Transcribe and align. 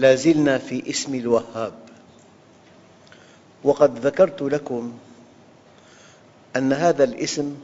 لا 0.00 0.14
زلنا 0.14 0.58
في 0.58 0.90
اسم 0.90 1.14
الوهاب. 1.14 1.72
وقد 3.64 3.98
ذكرت 3.98 4.42
لكم 4.42 4.92
أن 6.56 6.72
هذا 6.72 7.04
الاسم 7.04 7.56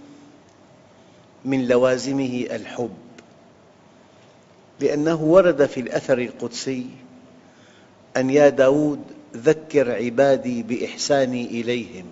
من 1.45 1.69
لوازمه 1.69 2.47
الحب 2.51 2.97
لأنه 4.81 5.23
ورد 5.23 5.67
في 5.67 5.81
الأثر 5.81 6.19
القدسي 6.19 6.87
أن 8.17 8.31
يا 8.31 8.49
داود 8.49 9.01
ذكر 9.37 9.93
عبادي 9.93 10.63
بإحساني 10.63 11.47
إليهم 11.47 12.05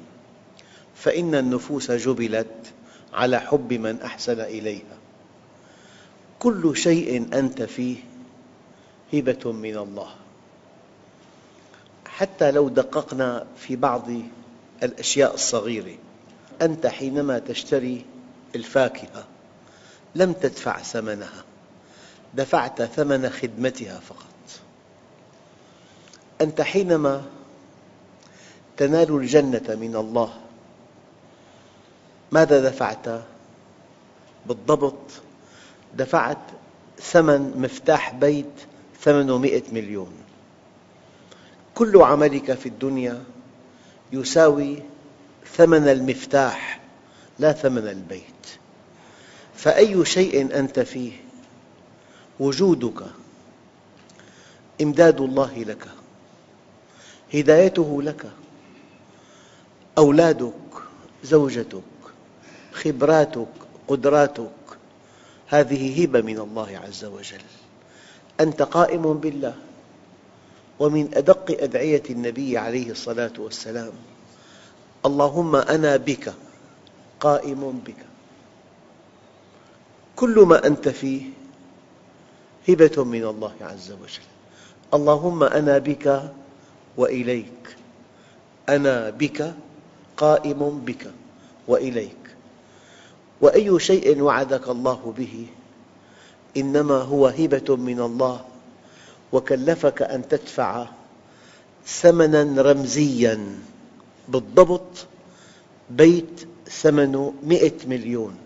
فإن 0.95 1.35
النفوس 1.35 1.91
جبلت 1.91 2.73
على 3.13 3.41
حب 3.41 3.73
من 3.73 4.01
أحسن 4.01 4.41
إليها. 4.41 4.99
كل 6.39 6.77
شيء 6.77 7.29
أنت 7.35 7.63
فيه 7.63 7.97
هبة 9.19 9.53
من 9.53 9.77
الله 9.77 10.09
حتى 12.07 12.51
لو 12.51 12.69
دققنا 12.69 13.47
في 13.57 13.77
بعض 13.77 14.09
الأشياء 14.83 15.35
الصغيرة 15.35 15.97
أنت 16.63 16.87
حينما 16.87 17.39
تشتري 17.39 18.05
الفاكهة 18.55 19.25
لم 20.15 20.33
تدفع 20.33 20.79
ثمنها 20.79 21.45
دفعت 22.35 22.83
ثمن 22.83 23.31
خدمتها 23.31 24.01
فقط 24.01 24.27
أنت 26.41 26.61
حينما 26.61 27.23
تنال 28.77 29.17
الجنة 29.17 29.77
من 29.81 29.97
الله 29.97 30.35
ماذا 32.33 32.61
دفعت؟ 32.61 33.23
بالضبط 34.47 35.11
دفعت 35.95 36.39
ثمن 37.01 37.53
مفتاح 37.57 38.15
بيت 38.15 38.53
ثمنمئة 39.05 39.63
مليون. 39.73 40.13
كل 41.75 42.03
عملك 42.03 42.55
في 42.55 42.69
الدنيا 42.69 43.25
يساوي 44.13 44.83
ثمن 45.57 45.89
المفتاح 45.89 46.81
لا 47.39 47.53
ثمن 47.53 47.89
البيت. 47.89 48.25
فأي 49.55 50.05
شيء 50.05 50.59
أنت 50.59 50.81
فيه 50.81 51.13
وجودك 52.41 53.03
إمداد 54.83 55.21
الله 55.21 55.55
لك 55.59 55.89
هدايته 57.35 58.03
لك 58.03 58.31
أولادك 59.99 60.53
زوجتك 61.25 61.83
خبراتك 62.73 63.49
قدراتك 63.89 64.51
هذه 65.47 66.03
هبة 66.03 66.21
من 66.21 66.39
الله 66.39 66.81
عز 66.85 67.05
وجل. 67.05 67.41
أنت 68.41 68.63
قائم 68.63 69.15
بالله. 69.15 69.55
ومن 70.79 71.11
أدق 71.15 71.63
أدعية 71.63 72.03
النبي 72.11 72.59
عليه 72.59 72.91
الصلاة 72.91 73.33
والسلام 73.39 73.93
اللهم 75.07 75.57
أنا 75.57 75.97
بك 75.97 76.35
قائم 77.21 77.81
بك. 77.87 77.97
كل 80.17 80.41
ما 80.41 80.67
أنت 80.67 80.89
فيه 80.89 81.23
هبة 82.69 83.05
من 83.05 83.25
الله 83.25 83.53
عز 83.61 83.93
وجل. 83.93 84.29
اللهم 84.95 85.43
أنا 85.43 85.79
بك 85.79 86.33
وإليك. 86.97 87.77
أنا 88.69 89.11
بك 89.11 89.55
قائم 90.17 90.81
بك 90.85 91.11
وإليك. 91.69 92.25
وأي 93.41 93.81
شيء 93.81 94.21
وعدك 94.23 94.69
الله 94.69 95.15
به 95.19 95.47
إنما 96.57 96.95
هو 96.95 97.27
هبة 97.27 97.77
من 97.77 98.01
الله 98.01 98.45
وكلفك 99.33 100.03
أن 100.03 100.29
تدفع 100.29 100.87
ثمناً 101.87 102.63
رمزياً 102.63 103.59
بالضبط 104.29 105.07
بيت 105.91 106.49
ثمنه 106.71 107.35
مئة 107.43 107.87
مليون. 107.87 108.37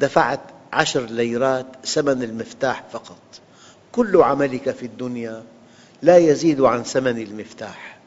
دفعت 0.00 0.40
عشر 0.72 1.00
ليرات 1.00 1.66
ثمن 1.86 2.22
المفتاح 2.22 2.84
فقط. 2.92 3.18
كل 3.92 4.22
عملك 4.22 4.70
في 4.70 4.86
الدنيا 4.86 5.42
لا 6.02 6.16
يزيد 6.16 6.60
عن 6.60 6.82
ثمن 6.82 7.18
المفتاح. 7.18 7.98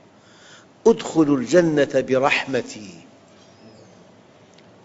ادخلوا 0.87 1.37
الجنة 1.37 2.05
برحمتي 2.09 2.93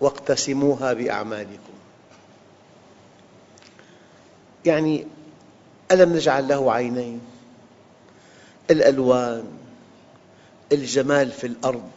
واقتسموها 0.01 0.93
بأعمالكم. 0.93 1.74
يعني 4.67 5.07
ألم 5.93 6.13
نجعل 6.13 6.49
له 6.49 6.73
عينين؟ 6.73 7.21
الألوان 8.71 9.45
الجمال 10.73 11.31
في 11.31 11.47
الأرض 11.47 11.91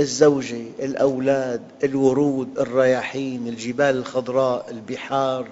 الزوجة 0.00 0.66
الأولاد 0.78 1.62
الورود 1.84 2.58
الرياحين 2.58 3.48
الجبال 3.48 3.96
الخضراء 3.96 4.70
البحار. 4.70 5.48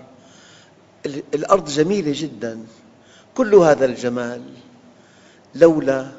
الأرض 1.34 1.68
جميلة 1.68 2.12
جدا. 2.14 2.64
كل 3.34 3.54
هذا 3.54 3.84
الجمال 3.84 4.42
لولا 5.54 6.12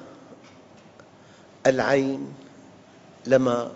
العين 1.67 2.33
لما 3.25 3.71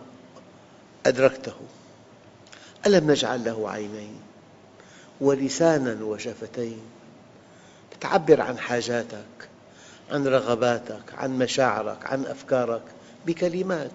أدركته. 1.05 1.55
ألم 2.85 3.11
نجعل 3.11 3.43
له 3.43 3.69
عينين؟ 3.69 4.30
ولسانا 5.21 6.03
وشفتين. 6.03 6.81
تعبر 8.01 8.41
عن 8.41 8.57
حاجاتك 8.57 9.49
عن 10.11 10.27
رغباتك 10.27 11.13
عن 11.13 11.37
مشاعرك 11.37 12.05
عن 12.05 12.25
أفكارك 12.25 12.81
بكلمات. 13.25 13.91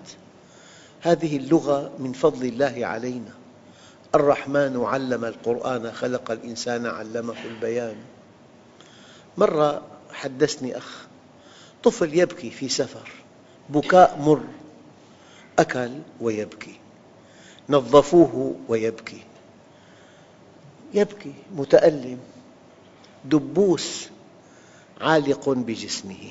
هذه 1.00 1.36
اللغة 1.36 1.92
من 1.98 2.12
فضل 2.12 2.46
الله 2.46 2.86
علينا. 2.86 3.34
الرحمن 4.14 4.84
علم 4.84 5.24
القرآن 5.24 5.92
خلق 5.92 6.30
الإنسان 6.30 6.86
علمه 6.86 7.44
البيان. 7.44 7.96
مرة 9.38 9.82
حدثني 10.12 10.76
أخ 10.76 11.06
طفل 11.82 12.18
يبكي 12.18 12.50
في 12.50 12.68
سفر 12.68 13.10
بكاء 13.68 14.18
مر 14.20 14.42
أكل 15.58 15.90
ويبكي 16.20 16.80
نظفوه 17.68 18.54
ويبكي. 18.68 19.22
يبكي 20.94 21.32
متألم 21.54 22.18
دبوس 23.24 24.08
عالق 25.00 25.48
بجسمه 25.48 26.30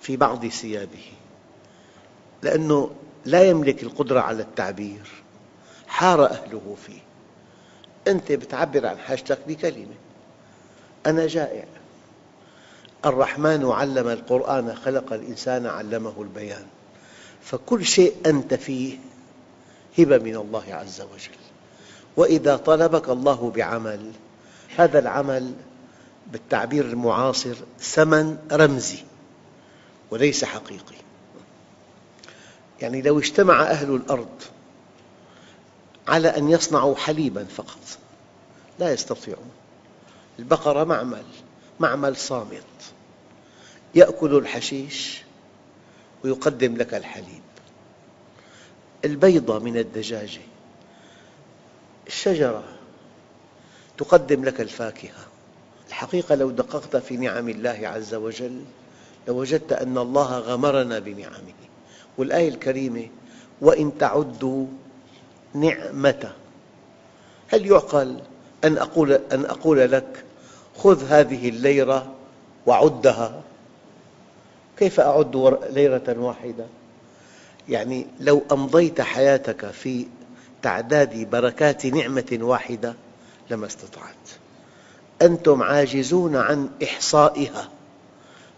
في 0.00 0.16
بعض 0.16 0.46
ثيابه 0.46 1.04
لأنه 2.42 2.90
لا 3.24 3.42
يملك 3.42 3.82
القدرة 3.82 4.20
على 4.20 4.42
التعبير 4.42 5.10
حار 5.88 6.26
أهله 6.26 6.76
فيه. 6.86 7.00
أنت 8.08 8.32
تعبر 8.32 8.86
عن 8.86 8.98
حاجتك 8.98 9.38
بكلمة. 9.48 9.94
أنا 11.06 11.26
جائع. 11.26 11.64
الرحمن 13.04 13.70
علم 13.70 14.08
القرآن 14.08 14.74
خلق 14.74 15.12
الإنسان 15.12 15.66
علمه 15.66 16.14
البيان. 16.18 16.66
فكل 17.42 17.84
شيء 17.84 18.16
أنت 18.26 18.54
فيه 18.54 18.98
هبة 19.98 20.18
من 20.18 20.36
الله 20.36 20.64
عز 20.68 21.00
وجل. 21.00 21.49
وإذا 22.16 22.56
طلبك 22.56 23.08
الله 23.08 23.50
بعمل. 23.50 24.12
هذا 24.76 24.98
العمل 24.98 25.54
بالتعبير 26.32 26.84
المعاصر 26.84 27.54
ثمن 27.80 28.38
رمزي 28.52 28.98
وليس 30.10 30.44
حقيقي. 30.44 30.96
يعني 32.80 33.02
لو 33.02 33.18
اجتمع 33.18 33.62
أهل 33.62 33.94
الأرض 33.94 34.42
على 36.08 36.28
أن 36.28 36.50
يصنعوا 36.50 36.96
حليباً 36.96 37.44
فقط 37.44 37.98
لا 38.78 38.92
يستطيعون. 38.92 39.50
البقرة 40.38 40.84
معمل 40.84 41.24
معمل 41.80 42.16
صامت. 42.16 42.62
يأكل 43.94 44.36
الحشيش 44.36 45.22
ويقدم 46.24 46.76
لك 46.76 46.94
الحليب. 46.94 47.42
البيضة 49.04 49.58
من 49.58 49.76
الدجاجة 49.76 50.40
الشجرة 52.10 52.62
تقدم 53.98 54.44
لك 54.44 54.60
الفاكهة. 54.60 55.26
الحقيقة 55.88 56.34
لو 56.34 56.50
دققت 56.50 56.96
في 56.96 57.16
نعم 57.16 57.48
الله 57.48 57.80
عز 57.82 58.14
وجل 58.14 58.60
لوجدت 59.28 59.72
أن 59.72 59.98
الله 59.98 60.38
غمرنا 60.38 60.98
بنعمه. 60.98 61.60
والآية 62.18 62.48
الكريمة 62.48 63.08
وإن 63.60 63.98
تعدوا 63.98 64.66
نعمة. 65.54 66.32
هل 67.48 67.66
يعقل 67.66 68.20
أن 68.64 68.78
أقول, 68.78 69.12
أن 69.12 69.44
أقول 69.44 69.92
لك 69.92 70.24
خذ 70.76 71.04
هذه 71.04 71.48
الليرة 71.48 72.14
وعدها؟ 72.66 73.42
كيف 74.78 75.00
أعد 75.00 75.58
ليرة 75.70 76.14
واحدة؟ 76.18 76.66
يعني 77.68 78.06
لو 78.20 78.42
أمضيت 78.52 79.00
حياتك 79.00 79.70
في 79.70 80.06
تعداد 80.62 81.30
بركات 81.30 81.86
نعمة 81.86 82.38
واحدة 82.40 82.94
لما 83.50 83.66
استطعت. 83.66 84.14
أنتم 85.22 85.62
عاجزون 85.62 86.36
عن 86.36 86.70
إحصائها 86.82 87.68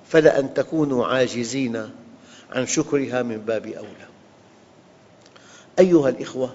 فلأن 0.08 0.54
تكونوا 0.54 1.06
عاجزين 1.06 1.90
عن 2.52 2.66
شكرها 2.66 3.22
من 3.22 3.36
باب 3.36 3.66
أولى. 3.66 4.08
أيها 5.78 6.08
الأخوة 6.08 6.54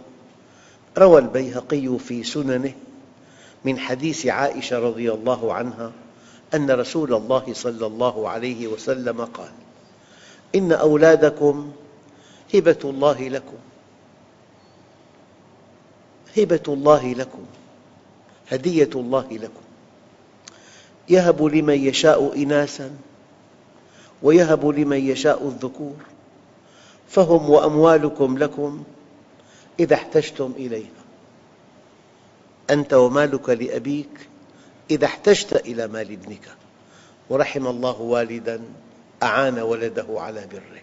روى 0.98 1.22
البيهقي 1.22 2.00
في 2.00 2.24
سننه 2.24 2.74
من 3.66 3.80
حديث 3.80 4.26
عائشة 4.26 4.80
رضي 4.80 5.12
الله 5.12 5.54
عنها 5.54 5.92
أن 6.54 6.72
رسول 6.72 7.14
الله 7.14 7.54
صلى 7.54 7.86
الله 7.86 8.30
عليه 8.30 8.68
وسلم 8.68 9.26
قال 9.26 9.52
إن 10.56 10.72
أولادكم 10.72 11.72
هبة 12.54 12.80
الله 12.84 13.28
لكم. 13.28 13.58
هبة 16.38 16.64
الله 16.68 17.14
لكم 17.14 17.46
هدية 18.52 18.90
الله 18.96 19.28
لكم. 19.32 19.62
يهب 21.10 21.44
لمن 21.44 21.74
يشاء 21.74 22.44
إناثا 22.44 22.92
ويهب 24.24 24.66
لمن 24.66 24.98
يشاء 24.98 25.48
الذكور 25.48 25.96
فهم 27.10 27.50
وأموالكم 27.50 28.38
لكم 28.38 28.84
إذا 29.80 29.96
احتجتم 29.96 30.54
إليها. 30.58 31.04
أنت 32.70 32.94
ومالك 32.94 33.50
لأبيك 33.50 34.28
إذا 34.92 35.06
احتجت 35.06 35.54
إلى 35.54 35.88
مال 35.88 36.12
ابنك. 36.12 36.48
ورحم 37.30 37.68
الله 37.68 38.02
والداً 38.02 38.62
أعان 39.24 39.60
ولده 39.60 40.06
على 40.10 40.48
بره. 40.52 40.82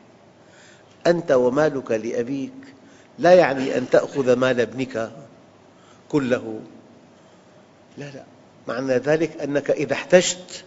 أنت 1.06 1.32
ومالك 1.32 1.90
لأبيك 1.90 2.52
لا 3.18 3.32
يعني 3.32 3.78
أن 3.78 3.90
تأخذ 3.90 4.36
مال 4.36 4.60
ابنك 4.60 5.12
كله 6.14 6.60
لا 7.98 8.04
لا 8.04 8.24
معنى 8.68 8.92
ذلك 8.92 9.40
أنك 9.40 9.70
إذا 9.70 9.92
احتجت 9.92 10.64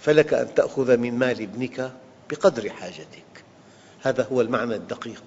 فلك 0.00 0.34
أن 0.34 0.54
تأخذ 0.54 0.96
من 0.96 1.18
مال 1.18 1.42
ابنك 1.42 1.92
بقدر 2.30 2.70
حاجتك. 2.70 3.44
هذا 4.02 4.28
هو 4.32 4.40
المعنى 4.40 4.74
الدقيق. 4.74 5.22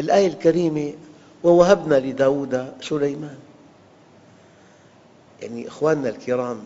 الآية 0.00 0.26
الكريمة 0.26 0.94
ووهبنا 1.44 1.94
لداود 1.94 2.72
سليمان. 2.80 3.38
يعني 5.42 5.68
إخواننا 5.68 6.08
الكرام 6.08 6.64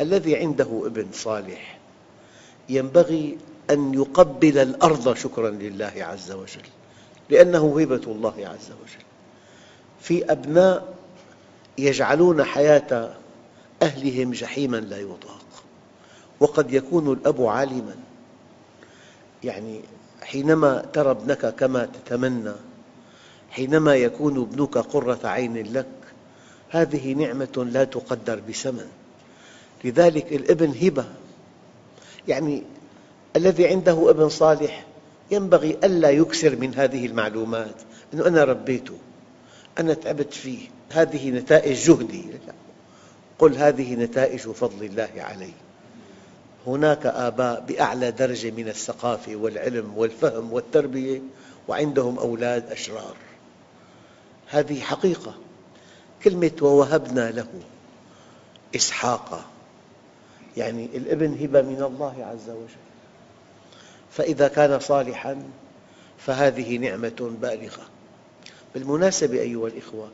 الذي 0.00 0.36
عنده 0.36 0.82
ابن 0.86 1.06
صالح 1.12 1.78
ينبغي 2.68 3.38
أن 3.70 3.94
يقبل 3.94 4.58
الأرض 4.58 5.14
شكراً 5.14 5.50
لله 5.50 5.92
عز 5.96 6.32
وجل. 6.32 6.79
لأنه 7.30 7.80
هبة 7.80 8.02
الله 8.06 8.34
عز 8.38 8.70
وجل. 8.70 9.04
في 10.00 10.32
أبناء 10.32 10.94
يجعلون 11.78 12.44
حياة 12.44 13.14
أهلهم 13.82 14.30
جحيماً 14.30 14.76
لا 14.76 14.98
يطاق. 14.98 15.44
وقد 16.40 16.72
يكون 16.72 17.12
الأب 17.12 17.42
عالماً. 17.42 17.96
يعني 19.44 19.80
حينما 20.22 20.86
ترى 20.92 21.10
ابنك 21.10 21.54
كما 21.54 21.88
تتمنى 22.04 22.52
حينما 23.50 23.94
يكون 23.94 24.40
ابنك 24.42 24.78
قرة 24.78 25.20
عين 25.24 25.72
لك 25.72 25.86
هذه 26.68 27.14
نعمة 27.14 27.68
لا 27.72 27.84
تقدر 27.84 28.40
بثمن. 28.48 28.86
لذلك 29.84 30.32
الابن 30.32 30.74
هبة. 30.82 31.04
يعني 32.28 32.62
الذي 33.36 33.66
عنده 33.66 34.10
ابن 34.10 34.28
صالح 34.28 34.86
ينبغي 35.30 35.78
ألا 35.84 36.10
يكثر 36.10 36.56
من 36.56 36.74
هذه 36.74 37.06
المعلومات. 37.06 37.74
أنه 38.14 38.26
أنا 38.26 38.44
ربيته. 38.44 38.98
أنا 39.78 39.94
تعبت 39.94 40.34
فيه. 40.34 40.68
هذه 40.92 41.30
نتائج 41.30 41.76
جهدي. 41.86 42.24
قل 43.38 43.56
هذه 43.56 43.94
نتائج 43.94 44.40
فضل 44.40 44.84
الله 44.84 45.08
علي. 45.16 45.52
هناك 46.66 47.06
آباء 47.06 47.64
بأعلى 47.68 48.10
درجة 48.10 48.50
من 48.50 48.68
الثقافة 48.68 49.36
والعلم 49.36 49.98
والفهم 49.98 50.52
والتربية 50.52 51.20
وعندهم 51.68 52.18
أولاد 52.18 52.70
أشرار. 52.70 53.16
هذه 54.48 54.80
حقيقة. 54.80 55.34
كلمة 56.24 56.52
ووهبنا 56.62 57.30
له 57.30 57.48
إسحاق. 58.76 59.44
يعني 60.56 60.88
الابن 60.94 61.32
هبة 61.42 61.62
من 61.62 61.82
الله 61.82 62.14
عز 62.24 62.50
وجل. 62.50 62.89
فإذا 64.10 64.48
كان 64.48 64.80
صالحاً 64.80 65.42
فهذه 66.18 66.78
نعمة 66.78 67.36
بالغة. 67.42 67.82
بالمناسبة 68.74 69.40
أيها 69.40 69.68
الأخوة 69.68 70.08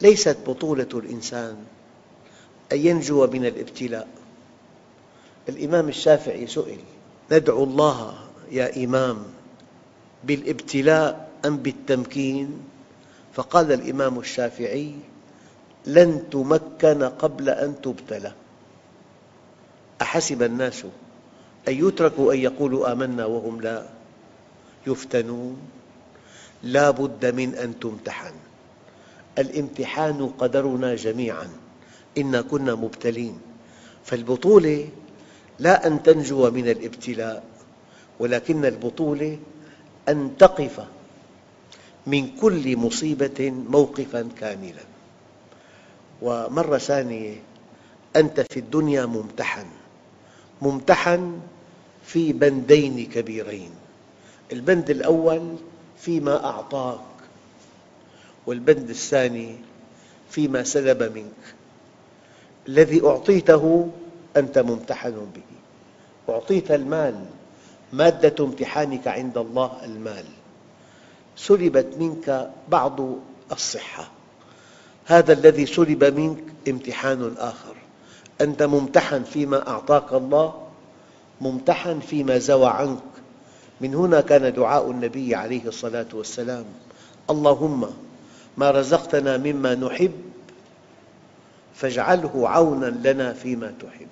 ليست 0.00 0.36
بطولة 0.46 0.88
الإنسان 0.94 1.56
أن 2.72 2.78
ينجو 2.78 3.26
من 3.26 3.46
الابتلاء. 3.46 4.08
الإمام 5.48 5.88
الشافعي 5.88 6.46
سئل 6.46 6.78
ندعو 7.32 7.64
الله 7.64 8.18
يا 8.50 8.84
إمام 8.84 9.24
بالابتلاء 10.24 11.28
أم 11.44 11.56
بالتمكين؟ 11.56 12.60
فقال 13.34 13.72
الإمام 13.72 14.18
الشافعي 14.18 14.94
لن 15.86 16.30
تمكن 16.30 17.02
قبل 17.02 17.48
أن 17.48 17.80
تبتلى. 17.82 18.32
أحسب 20.02 20.42
الناس 20.42 20.86
أن 21.68 21.88
يتركوا 21.88 22.32
أن 22.32 22.38
يقولوا 22.38 22.92
آمنا 22.92 23.24
وهم 23.26 23.60
لا 23.60 23.86
يفتنون. 24.86 25.56
لا 26.62 26.90
بد 26.90 27.26
من 27.26 27.54
أن 27.54 27.80
تمتحن. 27.80 28.34
الامتحان 29.38 30.26
قدرنا 30.38 30.94
جميعاً. 30.94 31.48
إنا 32.18 32.40
كنا 32.42 32.74
مبتلين. 32.74 33.38
فالبطولة 34.04 34.88
لا 35.58 35.86
أن 35.86 36.02
تنجو 36.02 36.50
من 36.50 36.68
الابتلاء 36.68 37.44
ولكن 38.18 38.64
البطولة 38.64 39.38
أن 40.08 40.30
تقف 40.38 40.80
من 42.06 42.36
كل 42.40 42.76
مصيبة 42.76 43.50
موقفاً 43.50 44.28
كاملاً. 44.40 44.86
ومرة 46.22 46.78
ثانية 46.78 47.36
أنت 48.16 48.40
في 48.40 48.60
الدنيا 48.60 49.06
ممتحن. 49.06 49.66
ممتحن 50.62 51.40
في 52.06 52.32
بندين 52.32 53.06
كبيرين. 53.06 53.70
البند 54.52 54.90
الأول 54.90 55.56
فيما 55.98 56.44
أعطاك 56.44 57.00
والبند 58.46 58.90
الثاني 58.90 59.56
فيما 60.30 60.62
سلب 60.62 61.02
منك. 61.02 61.54
الذي 62.68 63.06
أعطيته 63.06 63.90
أنت 64.36 64.58
ممتحن 64.58 65.26
به. 65.34 65.42
أعطيت 66.34 66.70
المال 66.70 67.24
مادة 67.92 68.44
امتحانك 68.44 69.08
عند 69.08 69.38
الله 69.38 69.84
المال. 69.84 70.24
سلبت 71.36 71.86
منك 71.98 72.50
بعض 72.68 73.00
الصحة. 73.52 74.10
هذا 75.04 75.32
الذي 75.32 75.66
سلب 75.66 76.04
منك 76.04 76.44
امتحان 76.68 77.34
آخر. 77.38 77.74
أنت 78.40 78.62
ممتحن 78.62 79.22
فيما 79.24 79.68
أعطاك 79.68 80.12
الله 80.12 80.65
ممتحن 81.40 82.00
فيما 82.00 82.38
زوى 82.38 82.66
عنك. 82.66 83.02
من 83.80 83.94
هنا 83.94 84.20
كان 84.20 84.52
دعاء 84.52 84.90
النبي 84.90 85.34
عليه 85.34 85.68
الصلاة 85.68 86.06
والسلام. 86.12 86.64
اللهم 87.30 87.90
ما 88.56 88.70
رزقتنا 88.70 89.36
مما 89.36 89.74
نحب 89.74 90.12
فاجعله 91.74 92.48
عونا 92.48 92.86
لنا 92.86 93.32
فيما 93.32 93.74
تحب. 93.80 94.06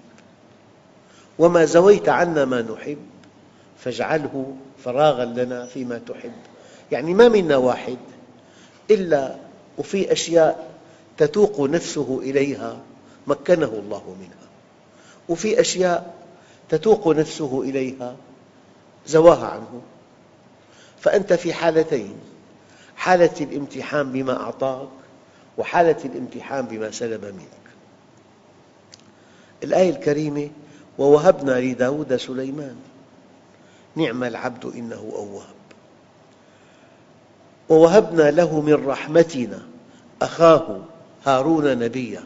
وما 1.38 1.64
زويت 1.64 2.08
عنا 2.08 2.44
ما 2.44 2.62
نحب 2.62 2.98
فاجعله 3.78 4.54
فراغا 4.84 5.24
لنا 5.24 5.66
فيما 5.66 6.00
تحب. 6.08 6.32
يعني 6.92 7.14
ما 7.14 7.28
منا 7.28 7.56
واحد 7.56 7.98
إلا 8.90 9.36
وفي 9.78 10.12
أشياء 10.12 10.70
تتوق 11.16 11.60
نفسه 11.60 12.20
إليها 12.22 12.78
مكنه 13.26 13.72
الله 13.84 14.16
منها. 14.20 14.48
وفي 15.28 15.60
أشياء 15.60 16.14
تتوق 16.68 17.08
نفسه 17.08 17.62
إليها 17.62 18.16
زواها 19.06 19.46
عنه. 19.46 19.82
فأنت 21.00 21.32
في 21.32 21.52
حالتين 21.52 22.14
حالة 22.96 23.34
الامتحان 23.40 24.12
بما 24.12 24.40
أعطاك 24.42 24.88
وحالة 25.58 25.96
الامتحان 26.04 26.66
بما 26.66 26.90
سلب 26.90 27.24
منك. 27.24 27.64
الآية 29.64 29.90
الكريمة 29.90 30.50
ووهبنا 30.98 31.60
لداود 31.60 32.16
سليمان. 32.16 32.76
نعم 33.96 34.24
العبد 34.24 34.64
إنه 34.64 35.12
أواب 35.14 35.54
ووهبنا 37.68 38.30
له 38.30 38.60
من 38.60 38.86
رحمتنا 38.86 39.62
أخاه 40.22 40.80
هارون 41.24 41.78
نبيا. 41.78 42.24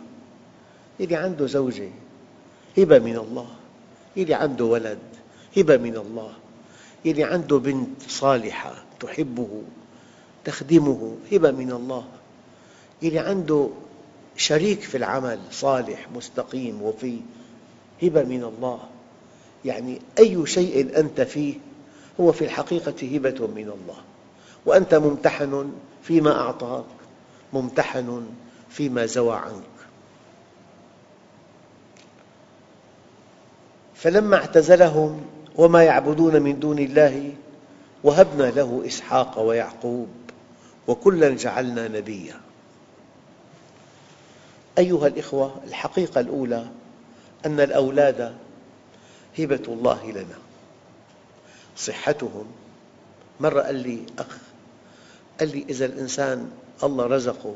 اللي 1.01 1.17
عنده 1.17 1.47
زوجة 1.47 1.91
هبة 2.79 2.99
من 2.99 3.17
الله. 3.17 3.47
اللي 4.17 4.35
عنده 4.35 4.65
ولد 4.65 4.99
هبة 5.57 5.77
من 5.77 5.97
الله. 5.97 6.33
اللي 7.07 7.25
عنده 7.25 7.59
بنت 7.59 8.03
صالحة 8.09 8.85
تحبه 9.01 9.63
تخدمه 10.45 11.17
هبة 11.33 11.51
من 11.51 11.73
الله. 11.73 12.05
اللي 13.03 13.19
عنده 13.19 13.69
شريك 14.37 14.81
في 14.81 14.97
العمل 14.97 15.39
صالح 15.51 16.09
مستقيم 16.15 16.83
وفي 16.83 17.19
هبة 18.03 18.23
من 18.23 18.45
الله. 18.45 18.81
يعني 19.65 20.01
أي 20.19 20.47
شيء 20.47 20.99
أنت 21.01 21.21
فيه 21.21 21.55
هو 22.21 22.33
في 22.33 22.45
الحقيقة 22.45 23.17
هبة 23.17 23.47
من 23.47 23.69
الله. 23.69 23.97
وأنت 24.67 24.95
ممتحن 24.95 25.73
فيما 26.03 26.41
أعطاك 26.41 26.85
ممتحن 27.53 28.27
فيما 28.71 29.07
زوى 29.07 29.37
عنك. 29.37 29.78
فلما 33.99 34.37
اعتزلهم 34.37 35.27
وما 35.57 35.85
يعبدون 35.85 36.43
من 36.43 36.61
دون 36.61 36.79
الله 36.79 37.35
وهبنا 38.05 38.43
له 38.43 38.83
إسحاق 38.87 39.39
ويعقوب 39.39 40.09
وكلا 40.87 41.35
جعلنا 41.35 41.89
نبيا. 41.89 42.41
أيها 44.79 45.07
الأخوة 45.07 45.61
الحقيقة 45.67 46.21
الأولى 46.21 46.67
أن 47.47 47.61
الأولاد 47.61 48.37
هبة 49.39 49.63
الله 49.69 50.11
لنا. 50.11 50.39
صحتهم. 51.77 52.47
مرة 53.41 53.61
قال 53.63 53.75
لي 53.75 54.03
أخ 54.19 54.39
قال 55.41 55.49
لي 55.49 55.65
إذا 55.69 55.87
الإنسان 55.87 56.51
الله 56.83 57.07
رزقه 57.07 57.55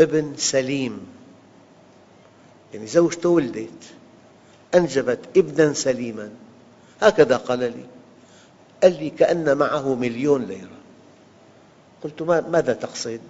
ابن 0.00 0.34
سليم 0.36 1.06
يعني 2.74 2.86
زوجته 2.86 3.28
ولدت. 3.28 3.99
أنجبت 4.74 5.18
ابنا 5.36 5.72
سليما. 5.72 6.30
هكذا 7.00 7.36
قال 7.36 7.58
لي. 7.58 7.84
قال 8.82 8.92
لي 8.92 9.10
كأن 9.10 9.56
معه 9.56 9.94
مليون 9.94 10.44
ليرة. 10.44 10.80
قلت 12.04 12.22
ماذا 12.22 12.72
تقصد؟ 12.72 13.20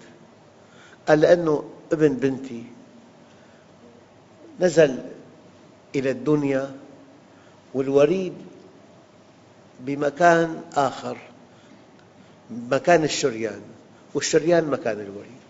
قال 1.08 1.20
لأنه 1.20 1.70
ابن 1.92 2.08
بنتي. 2.08 2.64
نزل 4.60 4.98
إلى 5.94 6.10
الدنيا 6.10 6.76
والوريد 7.74 8.34
بمكان 9.80 10.62
آخر 10.76 11.16
مكان 12.50 13.04
الشريان 13.04 13.60
والشريان 14.14 14.64
مكان 14.64 15.00
الوريد. 15.00 15.40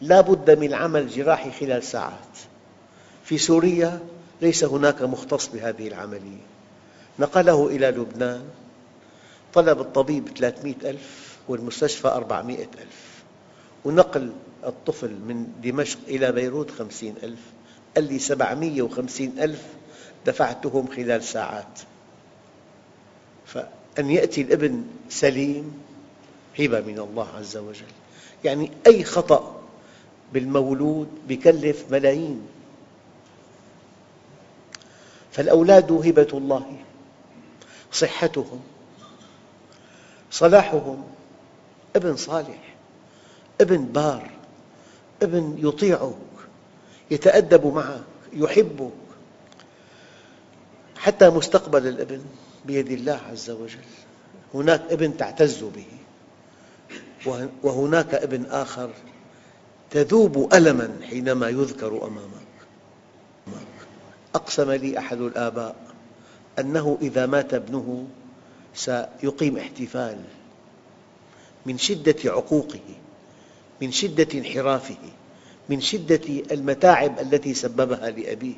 لا 0.00 0.20
بد 0.20 0.58
من 0.58 0.74
عمل 0.74 1.08
جراحي 1.08 1.50
خلال 1.50 1.82
ساعات. 1.82 2.38
في 3.24 3.38
سوريا 3.38 4.00
ليس 4.42 4.64
هناك 4.64 5.02
مختص 5.02 5.46
بهذه 5.46 5.88
العملية. 5.88 6.46
نقله 7.18 7.66
إلى 7.66 7.86
لبنان. 7.86 8.44
طلب 9.54 9.80
الطبيب 9.80 10.28
300 10.28 10.74
ألف 10.84 11.36
والمستشفى 11.48 12.08
400 12.08 12.64
ألف. 12.64 13.22
ونقل 13.84 14.32
الطفل 14.64 15.10
من 15.10 15.46
دمشق 15.62 15.98
إلى 16.08 16.32
بيروت 16.32 16.70
50 16.70 17.14
ألف. 17.22 17.40
قال 17.94 18.04
لي 18.04 18.18
750 18.18 19.32
ألف 19.38 19.62
دفعتهم 20.26 20.86
خلال 20.86 21.22
ساعات. 21.22 21.80
فأن 23.46 24.10
يأتي 24.10 24.40
الابن 24.40 24.84
سليم 25.08 25.82
هبة 26.58 26.80
من 26.80 26.98
الله 26.98 27.28
عز 27.38 27.56
وجل. 27.56 27.92
يعني 28.44 28.70
أي 28.86 29.04
خطأ 29.04 29.60
بالمولود 30.32 31.08
يكلف 31.28 31.84
ملايين. 31.90 32.57
فالأولاد 35.32 35.92
هبة 35.92 36.28
الله 36.32 36.76
صحتهم 37.92 38.60
صلاحهم. 40.30 41.04
ابن 41.96 42.16
صالح 42.16 42.74
ابن 43.60 43.84
بار 43.84 44.30
ابن 45.22 45.54
يطيعك 45.58 46.14
يتأدب 47.10 47.66
معك 47.66 48.02
يحبك 48.32 48.92
حتى 50.96 51.30
مستقبل 51.30 51.86
الابن 51.86 52.20
بيد 52.64 52.90
الله 52.90 53.20
عز 53.30 53.50
وجل. 53.50 53.78
هناك 54.54 54.82
ابن 54.90 55.16
تعتز 55.16 55.64
به 55.64 55.86
وهناك 57.62 58.14
ابن 58.14 58.46
آخر 58.46 58.90
تذوب 59.90 60.54
ألماً 60.54 60.98
حينما 61.02 61.48
يذكر 61.48 62.06
أمامك. 62.06 62.48
أقسم 64.34 64.70
لي 64.70 64.98
أحد 64.98 65.20
الآباء 65.20 65.76
أنه 66.58 66.98
إذا 67.02 67.26
مات 67.26 67.54
ابنه 67.54 68.06
سيقيم 68.74 69.56
احتفال 69.56 70.18
من 71.66 71.78
شدة 71.78 72.16
عقوقه 72.24 72.80
من 73.82 73.92
شدة 73.92 74.38
انحرافه 74.38 74.96
من 75.68 75.80
شدة 75.80 76.42
المتاعب 76.50 77.18
التي 77.18 77.54
سببها 77.54 78.10
لأبيه. 78.10 78.54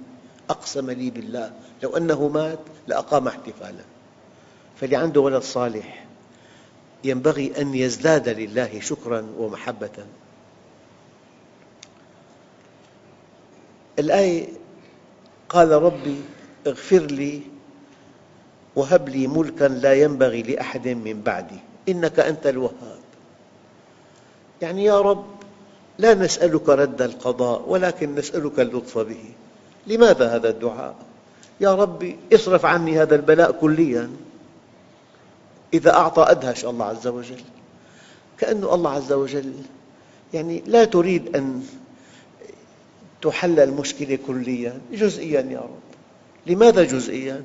أقسم 0.50 0.91
لي 0.91 1.11
بالله 1.11 1.53
لو 1.83 1.97
أنه 1.97 2.29
مات 2.29 2.59
لأقام 2.87 3.29
احتفالا. 3.29 3.85
فاللي 4.81 4.97
عنده 4.97 5.21
ولد 5.21 5.43
صالح. 5.43 6.07
ينبغي 7.05 7.53
أن 7.59 7.75
يزداد 7.75 8.29
لله 8.29 8.81
شكرا 8.81 9.27
ومحبة. 9.39 10.07
الآية 13.99 14.49
قال 15.50 15.71
ربي 15.71 16.21
اغفر 16.66 16.99
لي 16.99 17.40
وهب 18.76 19.09
لي 19.09 19.26
ملكا 19.26 19.64
لا 19.64 19.95
ينبغي 19.95 20.42
لأحد 20.42 20.88
من 20.88 21.23
بعدي. 21.23 21.59
إنك 21.88 22.21
أنت 22.21 22.47
الوهاب. 22.47 23.02
يعني 24.62 24.85
يا 24.85 25.00
رب 25.00 25.26
لا 25.99 26.14
نسألك 26.14 26.69
رد 26.69 27.02
القضاء 27.02 27.64
ولكن 27.69 28.14
نسألك 28.14 28.61
اللطف 28.61 28.99
به. 28.99 29.25
لماذا 29.87 30.35
هذا 30.35 30.49
الدعاء؟ 30.49 30.95
يا 31.61 31.75
ربي 31.75 32.19
اصرف 32.33 32.64
عني 32.64 33.02
هذا 33.02 33.14
البلاء 33.14 33.52
كلياً. 33.52 34.11
إذا 35.75 35.90
أعطى 35.95 36.25
أدهش 36.28 36.64
الله 36.64 36.85
عز 36.87 37.07
وجل. 37.07 37.42
كأن 38.38 38.64
الله 38.64 38.90
عز 38.90 39.12
وجل 39.12 39.54
يعني 40.35 40.62
لا 40.66 40.85
تريد 40.85 41.37
أن 41.37 41.62
تحل 43.23 43.61
المشكلة 43.61 44.19
كلياً. 44.27 44.81
جزئياً 44.93 45.41
يا 45.41 45.61
رب. 45.61 45.81
لماذا 46.47 46.85
جزئياً؟ 46.85 47.45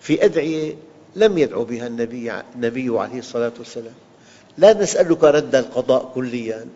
في 0.00 0.24
أدعية 0.24 0.74
لم 1.16 1.38
يدعو 1.38 1.64
بها 1.64 1.86
النبي, 1.86 2.32
النبي 2.54 2.98
عليه 2.98 3.18
الصلاة 3.18 3.52
والسلام. 3.58 3.94
لا 4.58 4.72
نسألك 4.72 5.24
رد 5.24 5.54
القضاء 5.54 6.12
كلياً 6.14 6.66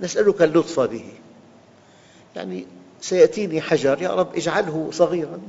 نسألك 0.00 0.42
اللطف 0.42 0.80
به. 0.80 1.04
يعني 2.36 2.66
سيأتيني 3.00 3.60
حجر 3.60 4.02
يا 4.02 4.10
رب 4.10 4.36
اجعله 4.36 4.88
صغيراً. 4.92 5.40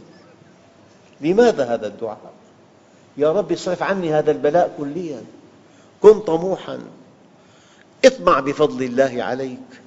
لماذا 1.22 1.64
هذا 1.64 1.88
الدعاء؟ 1.88 2.34
يا 3.18 3.32
رب 3.32 3.52
اصرف 3.52 3.84
عني 3.84 4.14
هذا 4.14 4.32
البلاء 4.32 4.76
كلياً. 4.78 5.22
كن 6.02 6.20
طموحاً. 6.20 6.80
اطمع 8.06 8.40
بفضل 8.40 8.84
الله 8.84 9.24
عليك. 9.24 9.87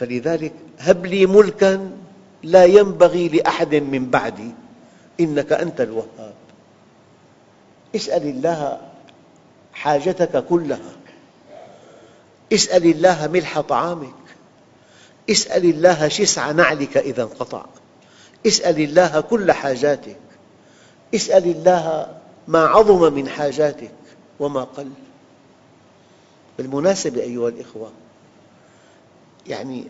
فلذلك 0.00 0.52
هب 0.78 1.06
لي 1.06 1.26
ملكاً 1.26 1.90
لا 2.42 2.64
ينبغي 2.64 3.28
لأحد 3.28 3.74
من 3.74 4.10
بعدي. 4.10 4.50
إنك 5.20 5.52
أنت 5.52 5.80
الوهاب. 5.80 6.34
اسأل 7.96 8.22
الله 8.22 8.80
حاجتك 9.72 10.44
كلها. 10.44 10.92
اسأل 12.52 12.84
الله 12.86 13.26
ملح 13.26 13.60
طعامك. 13.60 14.14
اسأل 15.30 15.64
الله 15.64 16.08
شسع 16.08 16.50
نعلك 16.50 16.96
إذا 16.96 17.22
انقطع. 17.22 17.66
اسأل 18.46 18.80
الله 18.80 19.20
كل 19.20 19.52
حاجاتك. 19.52 20.16
اسأل 21.14 21.44
الله 21.44 22.06
ما 22.48 22.66
عظم 22.66 23.12
من 23.12 23.28
حاجاتك 23.28 23.90
وما 24.40 24.64
قل. 24.64 24.90
بالمناسبة 26.58 27.22
أيها 27.22 27.48
الأخوة 27.48 27.90
يعني 29.46 29.84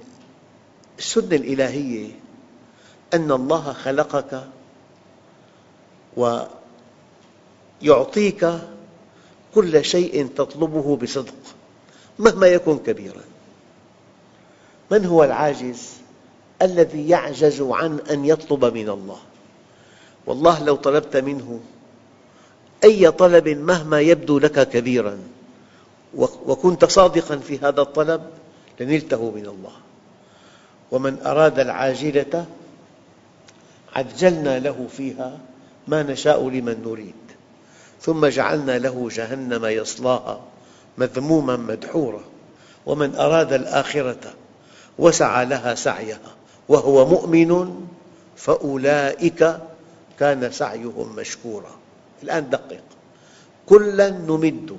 السنة 0.98 1.36
الإلهية 1.36 2.10
أن 3.14 3.32
الله 3.32 3.72
خلقك 3.72 4.48
ويعطيك 7.82 8.50
كل 9.54 9.84
شيء 9.84 10.26
تطلبه 10.36 10.96
بصدق 10.96 11.34
مهما 12.18 12.46
يكن 12.46 12.78
كبيراً 12.78 13.22
من 14.90 15.04
هو 15.06 15.24
العاجز؟ 15.24 15.88
الذي 16.62 17.08
يعجز 17.08 17.60
عن 17.62 17.98
أن 18.10 18.24
يطلب 18.24 18.64
من 18.64 18.88
الله 18.88 19.18
والله 20.26 20.64
لو 20.64 20.76
طلبت 20.76 21.16
منه 21.16 21.60
أي 22.84 23.10
طلب 23.10 23.48
مهما 23.48 24.00
يبدو 24.00 24.38
لك 24.38 24.68
كبيراً 24.68 25.18
وكنت 26.46 26.84
صادقاً 26.84 27.36
في 27.36 27.58
هذا 27.58 27.80
الطلب 27.80 28.22
لنلته 28.80 29.30
من 29.30 29.46
الله. 29.46 29.72
ومن 30.90 31.18
أراد 31.26 31.58
العاجلة 31.58 32.46
عجلنا 33.94 34.58
له 34.58 34.86
فيها 34.96 35.38
ما 35.88 36.02
نشاء 36.02 36.48
لمن 36.48 36.82
نريد. 36.84 37.14
ثم 38.00 38.26
جعلنا 38.26 38.78
له 38.78 39.08
جهنم 39.12 39.64
يصلاها 39.66 40.40
مذموما 40.98 41.56
مدحورا. 41.56 42.24
ومن 42.86 43.14
أراد 43.14 43.52
الآخرة 43.52 44.34
وسعى 44.98 45.46
لها 45.46 45.74
سعيها 45.74 46.34
وهو 46.68 47.06
مؤمن 47.06 47.80
فأولئك 48.36 49.58
كان 50.18 50.52
سعيهم 50.52 51.16
مشكورا. 51.16 51.70
الآن 52.22 52.50
دقق. 52.50 52.80
كلا 53.66 54.10
نمد 54.10 54.76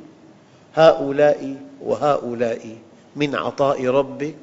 هؤلاء 0.75 1.55
وهؤلاء 1.81 2.75
من 3.15 3.35
عطاء 3.35 3.85
ربك 3.87 4.35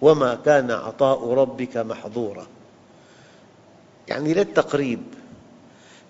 وما 0.00 0.34
كان 0.34 0.70
عطاء 0.70 1.32
ربك 1.32 1.76
محظورا. 1.76 2.46
يعني 4.08 4.34
للتقريب 4.34 5.02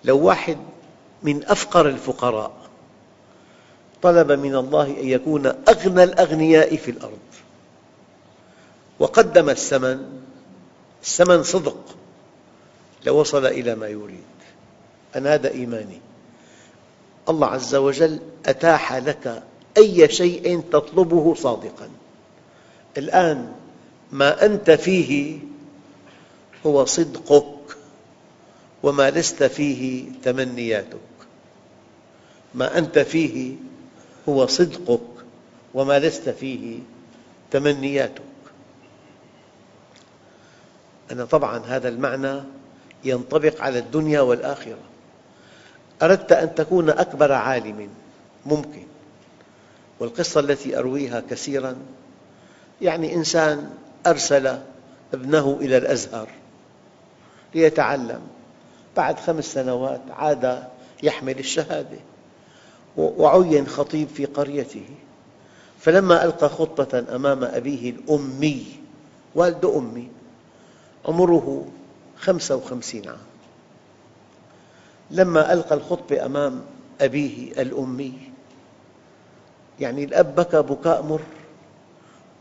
لو 0.03 0.19
واحد 0.19 0.57
من 1.23 1.43
أفقر 1.45 1.89
الفقراء 1.89 2.51
طلب 4.01 4.31
من 4.31 4.55
الله 4.55 4.85
أن 4.85 5.07
يكون 5.07 5.45
أغنى 5.45 6.03
الأغنياء 6.03 6.75
في 6.75 6.91
الأرض 6.91 7.19
وقدم 8.99 9.49
الثمن 9.49 10.21
الثمن 11.03 11.43
صدق 11.43 11.95
لوصل 13.05 13.45
إلى 13.45 13.75
ما 13.75 13.87
يريد. 13.87 14.23
أنا 15.15 15.33
هذا 15.33 15.51
إيماني. 15.51 16.01
الله 17.29 17.47
عز 17.47 17.75
وجل 17.75 18.19
أتاح 18.45 18.93
لك 18.93 19.43
أي 19.77 20.09
شيء 20.09 20.61
تطلبه 20.71 21.33
صادقاً. 21.33 21.89
الآن 22.97 23.51
ما 24.11 24.45
أنت 24.45 24.71
فيه 24.71 25.39
هو 26.65 26.85
صدقك 26.85 27.77
وما 28.83 29.09
لست 29.09 29.43
فيه 29.43 30.11
تمنياتك. 30.23 30.97
ما 32.55 32.77
أنت 32.77 32.99
فيه 32.99 33.55
هو 34.29 34.47
صدقك 34.47 35.01
وما 35.73 35.99
لست 35.99 36.29
فيه 36.29 36.79
تمنياتك. 37.51 38.21
أن 41.11 41.25
طبعا 41.25 41.57
هذا 41.57 41.89
المعنى 41.89 42.41
ينطبق 43.03 43.61
على 43.61 43.79
الدنيا 43.79 44.21
والآخرة. 44.21 44.79
أردت 46.01 46.31
أن 46.31 46.55
تكون 46.55 46.89
أكبر 46.89 47.31
عالم 47.31 47.89
ممكن. 48.45 48.92
والقصة 49.99 50.39
التي 50.39 50.77
أرويها 50.77 51.23
كثيراً 51.29 51.75
يعني 52.81 53.15
إنسان 53.15 53.69
أرسل 54.07 54.59
ابنه 55.13 55.57
إلى 55.61 55.77
الأزهر 55.77 56.29
ليتعلم. 57.55 58.21
بعد 58.97 59.19
خمس 59.19 59.53
سنوات 59.53 60.01
عاد 60.09 60.63
يحمل 61.03 61.39
الشهادة 61.39 61.97
وعين 62.97 63.67
خطيب 63.67 64.07
في 64.07 64.25
قريته. 64.25 64.85
فلما 65.79 66.23
ألقى 66.23 66.49
خطبة 66.49 67.15
أمام 67.15 67.43
أبيه 67.43 67.89
الأمي 67.89 68.65
والد 69.35 69.65
أمي 69.65 70.07
عمره 71.05 71.65
خمسة 72.17 72.55
وخمسين 72.55 73.09
عام. 73.09 73.17
لما 75.11 75.53
ألقى 75.53 75.75
الخطبة 75.75 76.25
أمام 76.25 76.61
أبيه 77.01 77.51
الأمي 77.61 78.32
يعني 79.79 80.03
الأب 80.03 80.35
بكى 80.35 80.61
بكاء 80.61 81.01
مر. 81.01 81.21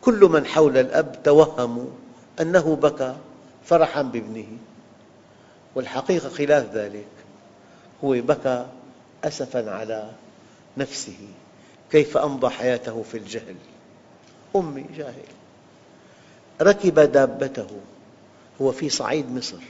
كل 0.01 0.21
من 0.25 0.47
حول 0.47 0.79
الأب 0.79 1.23
توهموا 1.25 1.87
أنه 2.40 2.77
بكى 2.77 3.16
فرحاً 3.64 4.03
بابنه. 4.03 4.47
والحقيقة 5.75 6.29
خلاف 6.29 6.75
ذلك. 6.75 7.07
هو 8.05 8.11
بكى 8.11 8.66
أسفاً 9.25 9.71
على 9.71 10.11
نفسه. 10.77 11.18
كيف 11.90 12.16
أمضى 12.16 12.49
حياته 12.49 13.03
في 13.03 13.18
الجهل. 13.18 13.57
أمي 14.57 14.87
جاهل. 14.97 15.29
ركب 16.62 17.01
دابته. 17.01 17.68
هو 18.62 18.73
في 18.73 18.88
صعيد 18.88 19.31
مصر. 19.31 19.62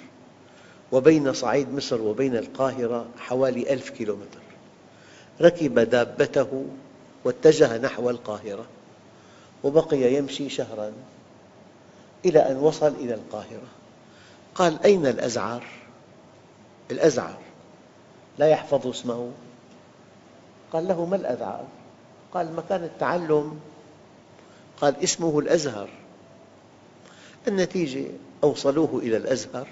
وبين 0.93 1.33
صعيد 1.33 1.75
مصر 1.75 2.01
وبين 2.01 2.37
القاهرة 2.37 3.07
حوالي 3.19 3.73
ألف 3.73 3.91
كيلومتر. 3.91 4.41
ركب 5.41 5.79
دابته. 5.79 6.65
واتجه 7.25 7.79
نحو 7.79 8.11
القاهرة 8.11 8.67
وبقي 9.65 10.15
يمشي 10.15 10.49
شهراً 10.49 10.93
إلى 12.25 12.51
أن 12.51 12.57
وصل 12.57 12.89
إلى 12.89 13.15
القاهرة. 13.15 13.69
قال 14.55 14.83
أين 14.83 15.07
الأزعر؟ 15.07 15.65
الأزعر 16.91 17.39
لا 18.39 18.49
يحفظ 18.49 18.87
اسمه. 18.87 19.31
قال 20.73 20.89
له 20.89 21.05
ما 21.05 21.17
الأزعر؟ 21.17 21.65
قال 22.35 22.57
مكان 22.57 22.85
التعلم. 22.85 23.61
قال 24.81 24.97
اسمه 25.05 25.39
الأزهر. 25.39 25.89
النتيجة 27.49 28.07
أوصلوه 28.45 28.99
إلى 28.99 29.17
الأزهر. 29.17 29.69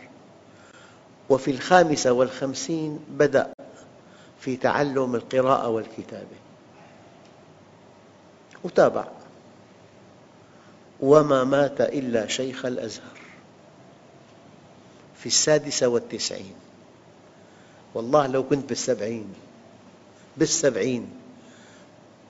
وفي 1.30 1.50
الخامسة 1.50 2.12
والخمسين 2.12 2.98
بدأ 3.10 3.52
في 4.40 4.56
تعلم 4.56 5.14
القراءة 5.14 5.68
والكتابة. 5.68 6.49
وتابع. 8.64 9.04
وما 11.00 11.44
مات 11.44 11.80
إلا 11.80 12.26
شيخ 12.26 12.64
الأزهر 12.64 13.20
في 15.18 15.26
السادسة 15.26 15.88
والتسعين. 15.88 16.54
والله 17.94 18.26
لو 18.26 18.42
كنت 18.42 18.68
بالسبعين 18.68 19.34
بالسبعين. 20.36 21.10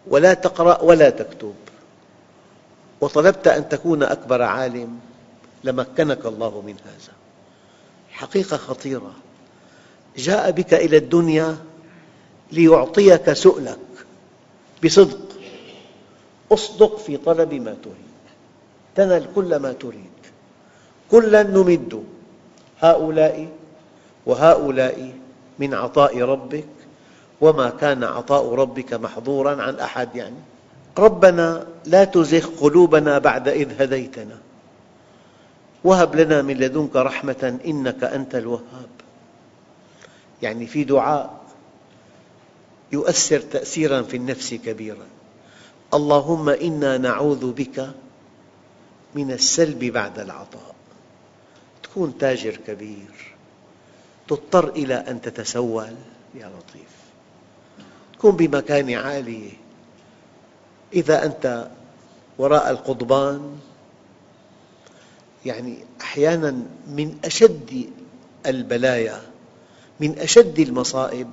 ولا 0.07 0.35
تقرأ 0.35 0.83
ولا 0.83 1.11
تكتب. 1.11 1.55
وطلبت 3.01 3.49
أن 3.49 3.69
تكون 3.69 4.03
أكبر 4.03 4.43
عالم 4.43 5.01
لمكنك 5.65 6.27
الله 6.27 6.61
من 6.61 6.77
هذا. 6.85 7.13
حقيقة 8.11 8.57
خطيرة. 8.57 9.15
جاء 10.17 10.51
بك 10.51 10.75
إلى 10.75 10.97
الدنيا 10.97 11.57
ليعطيك 12.53 13.33
سؤلك 13.33 13.79
بصدق. 14.85 15.30
أصدق 16.53 16.99
في 16.99 17.17
طلب 17.17 17.55
ما 17.55 17.77
تريد. 17.83 18.11
تنل 18.95 19.27
كل 19.35 19.57
ما 19.57 19.73
تريد. 19.73 20.11
كلا 21.11 21.43
نمد 21.43 22.05
هؤلاء 22.81 23.49
وهؤلاء 24.27 25.15
من 25.59 25.75
عطاء 25.75 26.21
ربك 26.21 26.67
وما 27.41 27.71
كان 27.71 28.05
عطاء 28.05 28.55
ربك 28.55 28.95
محظوراً 28.95 29.63
عن 29.63 29.75
أحد 29.75 30.17
يعني. 30.17 30.37
ربنا 30.99 31.67
لا 31.87 32.05
تزغ 32.05 32.47
قلوبنا 32.61 33.19
بعد 33.19 33.49
إذ 33.49 33.83
هديتنا. 33.83 34.39
وهب 35.85 36.17
لنا 36.17 36.43
من 36.43 36.57
لدنك 36.57 36.97
رحمة 36.97 37.59
إنك 37.67 38.05
أنت 38.05 38.35
الوهاب. 38.35 38.91
يعني 40.43 40.67
في 40.67 40.85
دعاء 40.85 41.41
يؤثر 42.93 43.41
تأثيراً 43.41 44.03
في 44.03 44.17
النفس 44.17 44.55
كبيراً. 44.55 45.20
اللهم 45.95 46.49
إنا 46.49 46.99
نعوذ 46.99 47.53
بك 47.53 47.91
من 49.15 49.33
السلب 49.33 49.85
بعد 49.85 50.19
العطاء. 50.19 50.75
تكون 51.83 52.19
تاجر 52.19 52.57
كبير. 52.67 53.35
تضطر 54.29 54.69
إلى 54.69 54.95
أن 54.95 55.21
تتسول 55.21 55.95
يا 56.35 56.47
لطيف. 56.47 56.95
تكون 58.13 58.37
بمكانة 58.37 58.97
عالية 58.97 59.53
إذا 60.93 61.25
أنت 61.25 61.69
وراء 62.39 62.71
القضبان 62.71 63.59
يعني 65.47 65.79
أحياناً 66.01 66.51
من 66.87 67.19
أشد 67.25 67.91
البلايا 68.47 69.23
من 70.01 70.19
أشد 70.19 70.59
المصائب 70.59 71.31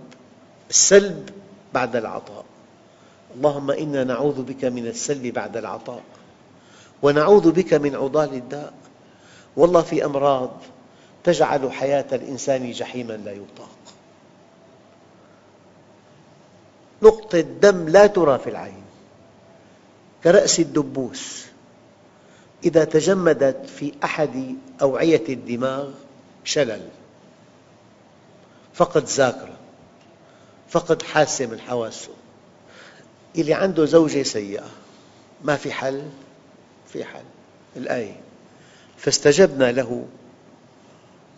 السلب 0.70 1.30
بعد 1.74 1.96
العطاء. 1.96 2.46
اللهم 3.38 3.72
إنا 3.72 4.04
نعوذ 4.04 4.42
بك 4.44 4.66
من 4.66 4.88
السلب 4.88 5.34
بعد 5.34 5.58
العطاء 5.58 6.02
ونعوذ 7.02 7.52
بك 7.52 7.74
من 7.74 7.96
عضال 7.96 8.34
الداء. 8.34 8.74
والله 9.58 9.82
في 9.82 10.06
أمراض 10.06 10.52
تجعل 11.24 11.72
حياة 11.72 12.06
الإنسان 12.12 12.72
جحيماً 12.72 13.14
لا 13.14 13.32
يطاق. 13.32 13.78
نقطة 17.04 17.42
دم 17.42 17.90
لا 17.90 18.08
ترى 18.08 18.40
في 18.40 18.50
العين 18.50 18.84
كرأس 20.24 20.60
الدبوس. 20.60 21.46
إذا 22.64 22.84
تجمدت 22.84 23.66
في 23.66 23.94
أحد 24.04 24.56
أوعية 24.82 25.24
الدماغ 25.30 25.90
شلل 26.44 26.82
فقد 28.74 29.04
ذاكرة 29.06 29.58
فقد 30.70 31.02
حاسة 31.02 31.46
من 31.46 31.60
حواسه 31.60 32.17
اللي 33.36 33.54
عنده 33.54 33.86
زوجة 33.86 34.24
سيئة. 34.24 34.66
ما 35.44 35.56
في 35.56 35.72
حل؟ 35.72 36.04
في 36.94 37.04
حل. 37.04 37.24
الآية. 37.76 38.16
فاستجبنا 38.98 39.72
له 39.72 40.06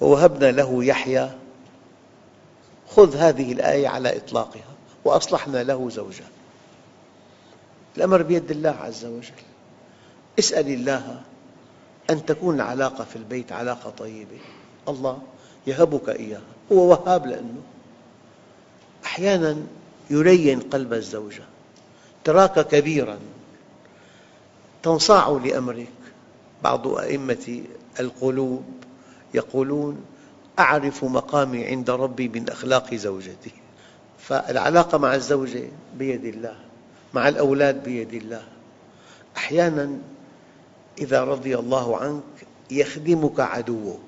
ووهبنا 0.01 0.51
له 0.51 0.83
يحيى. 0.83 1.29
خذ 2.89 3.15
هذه 3.15 3.51
الآية 3.51 3.87
على 3.87 4.17
إطلاقها. 4.17 4.75
وأصلحنا 5.05 5.63
له 5.63 5.89
زوجه. 5.89 6.23
الأمر 7.97 8.21
بيد 8.21 8.51
الله 8.51 8.69
عز 8.69 9.05
وجل. 9.05 9.31
اسأل 10.39 10.67
الله 10.67 11.21
أن 12.09 12.25
تكون 12.25 12.55
العلاقة 12.55 13.03
في 13.03 13.15
البيت 13.15 13.51
علاقة 13.51 13.89
طيبة. 13.89 14.39
الله 14.87 15.21
يهبك 15.67 16.09
إياها. 16.09 16.41
هو 16.71 16.89
وهاب 16.89 17.25
لأنه 17.25 17.61
أحياناً 19.05 19.63
يلين 20.09 20.59
قلب 20.59 20.93
الزوجة. 20.93 21.43
تراك 22.23 22.67
كبيراً. 22.67 23.19
تنصاع 24.83 25.29
لأمرك. 25.45 25.87
بعض 26.63 26.87
أئمة 26.87 27.61
القلوب 27.99 28.65
يقولون 29.33 30.05
أعرف 30.59 31.03
مقامي 31.03 31.65
عند 31.65 31.89
ربي 31.89 32.27
من 32.27 32.49
أخلاق 32.49 32.93
زوجتي. 32.93 33.51
فالعلاقة 34.19 34.97
مع 34.97 35.15
الزوجة 35.15 35.63
بيد 35.97 36.25
الله 36.25 36.55
مع 37.13 37.27
الأولاد 37.27 37.83
بيد 37.83 38.13
الله. 38.13 38.43
أحياناً 39.37 39.97
إذا 40.97 41.23
رضي 41.23 41.57
الله 41.57 41.97
عنك 41.97 42.47
يخدمك 42.71 43.39
عدوك. 43.39 43.99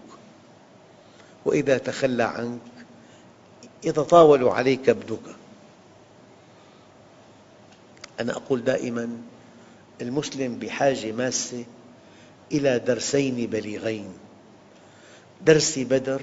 وإذا 1.46 1.78
تخلى 1.78 2.24
عنك 2.24 2.60
يتطاول 3.84 4.44
عليك 4.44 4.90
ابنك. 4.90 5.41
أنا 8.22 8.32
أقول 8.32 8.64
دائماً 8.64 9.10
المسلم 10.02 10.56
بحاجة 10.58 11.12
ماسة 11.12 11.66
إلى 12.52 12.80
درسين 12.80 13.46
بليغين 13.46 14.10
درس 15.46 15.80
بدر 15.80 16.22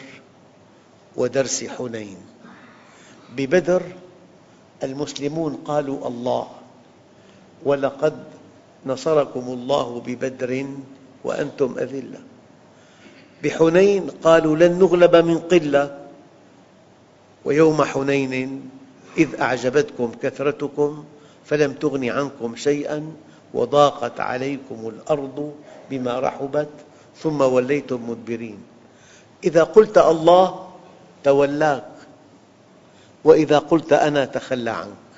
ودرس 1.16 1.64
حنين. 1.64 2.16
ببدر 3.36 3.82
المسلمون 4.82 5.56
قالوا 5.56 6.08
الله 6.08 6.46
ولقد 7.64 8.24
نصركم 8.86 9.44
الله 9.48 10.02
ببدر 10.06 10.66
وأنتم 11.24 11.78
أذلة. 11.78 12.20
بحنين 13.42 14.10
قالوا 14.10 14.56
لن 14.56 14.78
نغلب 14.78 15.16
من 15.16 15.38
قلة. 15.38 15.98
ويوم 17.44 17.84
حنين 17.84 18.70
إذ 19.18 19.40
أعجبتكم 19.40 20.12
كثرتكم 20.22 21.04
فلم 21.48 21.72
تغن 21.72 22.04
عنكم 22.04 22.56
شيئاً 22.56 23.12
وضاقت 23.54 24.20
عليكم 24.20 24.88
الأرض 24.88 25.54
بما 25.90 26.20
رحبت 26.20 26.68
ثم 27.22 27.40
وليتم 27.40 28.10
مدبرين. 28.10 28.58
إذا 29.44 29.64
قلت 29.64 29.98
الله 29.98 30.68
تولاك 31.24 31.90
وإذا 33.24 33.58
قلت 33.58 33.92
أنا 33.92 34.24
تخلى 34.24 34.70
عنك. 34.70 35.08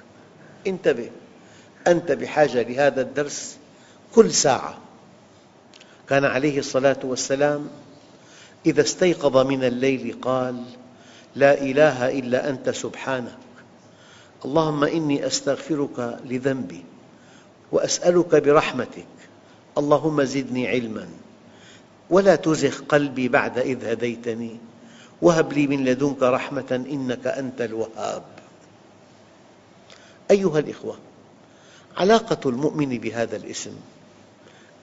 انتبه 0.66 1.10
أنت 1.86 2.12
بحاجة 2.12 2.62
لهذا 2.62 3.00
الدرس 3.00 3.56
كل 4.14 4.30
ساعة. 4.30 4.78
كان 6.08 6.24
عليه 6.24 6.58
الصلاة 6.58 6.98
والسلام 7.04 7.68
إذا 8.66 8.80
استيقظ 8.80 9.36
من 9.36 9.64
الليل 9.64 10.16
قال 10.22 10.64
لا 11.36 11.62
إله 11.62 12.18
إلا 12.18 12.48
أنت 12.48 12.70
سبحانك 12.70 13.49
اللهم 14.44 14.85
إني 14.85 15.26
أستغفرك 15.26 16.18
لذنبي 16.24 16.85
وأسألك 17.72 18.35
برحمتك. 18.35 19.07
اللهم 19.79 20.22
زدني 20.22 20.68
علماً. 20.68 21.09
ولا 22.11 22.37
تزغ 22.37 22.79
قلبي 22.88 23.29
بعد 23.29 23.59
إذ 23.59 23.85
هديتني. 23.85 24.57
وهب 25.22 25.53
لي 25.53 25.66
من 25.66 25.85
لدنك 25.85 26.22
رحمة 26.22 26.85
إنك 26.90 27.26
أنت 27.26 27.61
الوهاب. 27.61 28.22
أيها 30.31 30.59
الأخوة 30.59 30.98
علاقة 31.96 32.50
المؤمن 32.50 32.98
بهذا 32.98 33.37
الاسم 33.37 33.72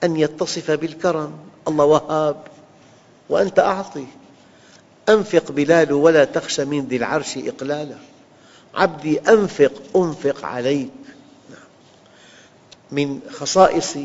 أن 0.04 0.16
يتصف 0.16 0.70
بالكرم 0.70 1.38
الله 1.68 1.84
وهاب 1.84 2.42
وأنت 3.28 3.58
أعطي. 3.58 4.06
أنفق 5.08 5.52
بلال 5.52 5.92
ولا 5.92 6.24
تخش 6.24 6.60
من 6.60 6.86
ذي 6.86 6.96
العرش 6.96 7.38
إقلالا. 7.38 7.96
عبدي 8.74 9.18
أنفق 9.18 9.72
أنفق 9.96 10.44
عليك. 10.44 10.90
من 12.90 13.20
خصائص 13.30 13.96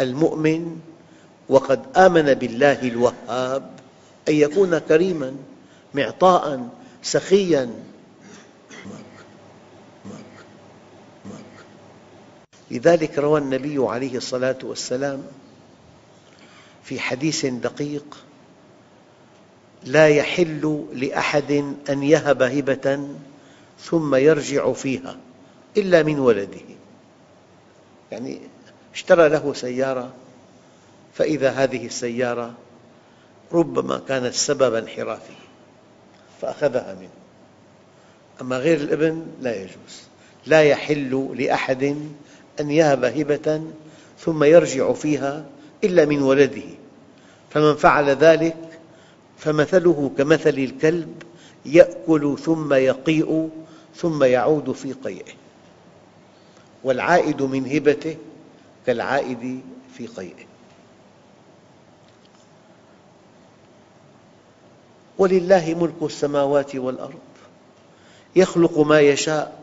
المؤمن 0.00 0.80
وقد 1.48 1.96
آمن 1.96 2.34
بالله 2.34 2.82
الوهاب 2.82 3.70
أن 4.28 4.34
يكون 4.34 4.78
كريماً 4.78 5.36
معطاء 5.94 6.68
سخياً. 7.02 7.70
لذلك 12.70 13.18
روى 13.18 13.40
النبي 13.40 13.78
عليه 13.78 14.16
الصلاة 14.16 14.58
والسلام 14.62 15.22
في 16.84 17.00
حديث 17.00 17.46
دقيق 17.46 18.16
لا 19.84 20.08
يحل 20.08 20.86
لأحد 20.92 21.74
أن 21.90 22.02
يهب 22.02 22.42
هبة 22.42 23.08
ثم 23.82 24.14
يرجع 24.14 24.72
فيها 24.72 25.16
إلا 25.76 26.02
من 26.02 26.18
ولده. 26.18 26.60
يعني 28.12 28.40
اشترى 28.94 29.28
له 29.28 29.52
سيارة 29.54 30.12
فإذا 31.14 31.50
هذه 31.50 31.86
السيارة 31.86 32.54
ربما 33.52 34.00
كانت 34.08 34.34
سبب 34.34 34.74
انحرافه 34.74 35.34
فأخذها 36.40 36.96
منه. 37.00 37.08
أما 38.40 38.56
غير 38.56 38.80
الإبن 38.80 39.26
لا 39.40 39.56
يجوز 39.56 40.02
لا 40.46 40.62
يحل 40.62 41.34
لأحد 41.38 41.96
أن 42.60 42.70
يهب 42.70 43.04
هبة 43.04 43.62
ثم 44.18 44.44
يرجع 44.44 44.92
فيها 44.92 45.44
إلا 45.84 46.04
من 46.04 46.22
ولده. 46.22 46.82
فمن 47.50 47.74
فعل 47.74 48.10
ذلك 48.10 48.56
فمثله 49.38 50.10
كمثل 50.18 50.48
الكلب 50.48 51.22
يأكل 51.66 52.38
ثم 52.38 52.74
يقيء 52.74 53.50
ثم 53.96 54.24
يعود 54.24 54.72
في 54.72 54.92
قيئه. 54.92 55.32
والعائد 56.84 57.42
من 57.42 57.66
هبته 57.66 58.16
كالعائد 58.86 59.60
في 59.94 60.06
قيئه. 60.06 60.44
ولله 65.18 65.74
ملك 65.80 66.02
السماوات 66.02 66.76
والأرض. 66.76 67.20
يخلق 68.36 68.78
ما 68.78 69.00
يشاء 69.00 69.62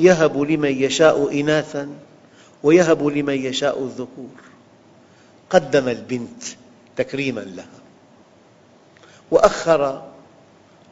يهب 0.00 0.40
لمن 0.40 0.82
يشاء 0.82 1.40
إناثاً 1.40 1.88
ويهب 2.62 3.06
لمن 3.06 3.34
يشاء 3.34 3.82
الذكور. 3.82 4.36
قدم 5.50 5.88
البنت 5.88 6.42
تكريماً 6.96 7.40
لها. 7.40 7.80
وأخر 9.30 10.08